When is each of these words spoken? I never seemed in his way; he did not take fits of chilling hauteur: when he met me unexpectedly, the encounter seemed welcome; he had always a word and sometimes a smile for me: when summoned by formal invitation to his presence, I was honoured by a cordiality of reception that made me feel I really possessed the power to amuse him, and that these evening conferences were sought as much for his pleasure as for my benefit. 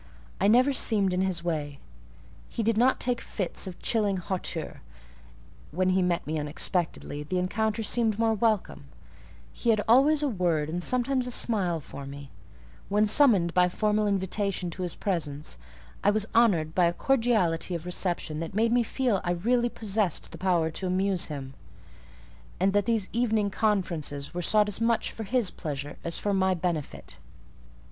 I 0.39 0.47
never 0.47 0.73
seemed 0.73 1.13
in 1.13 1.21
his 1.21 1.43
way; 1.43 1.77
he 2.49 2.63
did 2.63 2.75
not 2.75 2.99
take 2.99 3.21
fits 3.21 3.67
of 3.67 3.77
chilling 3.77 4.17
hauteur: 4.17 4.81
when 5.69 5.89
he 5.89 6.01
met 6.01 6.25
me 6.25 6.39
unexpectedly, 6.39 7.21
the 7.21 7.37
encounter 7.37 7.83
seemed 7.83 8.15
welcome; 8.15 8.85
he 9.53 9.69
had 9.69 9.79
always 9.87 10.23
a 10.23 10.27
word 10.27 10.69
and 10.71 10.81
sometimes 10.83 11.27
a 11.27 11.31
smile 11.31 11.79
for 11.79 12.07
me: 12.07 12.31
when 12.89 13.05
summoned 13.05 13.53
by 13.53 13.69
formal 13.69 14.07
invitation 14.07 14.71
to 14.71 14.81
his 14.81 14.95
presence, 14.95 15.55
I 16.03 16.09
was 16.09 16.25
honoured 16.33 16.73
by 16.73 16.85
a 16.85 16.93
cordiality 16.93 17.75
of 17.75 17.85
reception 17.85 18.39
that 18.39 18.55
made 18.55 18.71
me 18.71 18.81
feel 18.81 19.21
I 19.23 19.33
really 19.33 19.69
possessed 19.69 20.31
the 20.31 20.37
power 20.39 20.71
to 20.71 20.87
amuse 20.87 21.27
him, 21.27 21.53
and 22.59 22.73
that 22.73 22.87
these 22.87 23.07
evening 23.13 23.51
conferences 23.51 24.33
were 24.33 24.41
sought 24.41 24.67
as 24.67 24.81
much 24.81 25.11
for 25.11 25.25
his 25.25 25.51
pleasure 25.51 25.97
as 26.03 26.17
for 26.17 26.33
my 26.33 26.55
benefit. 26.55 27.19